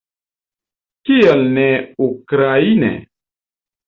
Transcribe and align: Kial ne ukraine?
Kial 1.09 1.43
ne 1.57 1.65
ukraine? 2.05 2.91